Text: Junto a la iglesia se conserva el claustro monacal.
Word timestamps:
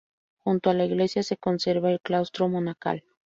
Junto 0.39 0.71
a 0.71 0.73
la 0.73 0.85
iglesia 0.85 1.21
se 1.21 1.37
conserva 1.37 1.91
el 1.91 2.01
claustro 2.01 2.49
monacal. 2.49 3.03